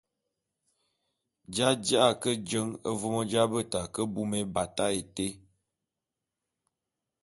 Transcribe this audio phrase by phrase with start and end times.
[1.55, 5.27] J’aji’a ke jeñe vôm j’abeta ke bume ébatak été.